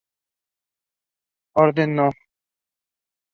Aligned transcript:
Orden 1.63 1.95
No. 1.97 2.09